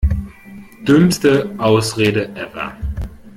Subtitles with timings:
[0.87, 2.73] Dümmste Ausrede ever!